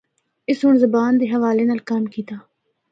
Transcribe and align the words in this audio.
اُس 0.49 0.57
سنڑ 0.59 0.73
زبان 0.83 1.11
دے 1.19 1.25
حوالے 1.33 1.63
نال 1.67 1.81
کم 1.89 2.03
کیتا۔ 2.13 2.37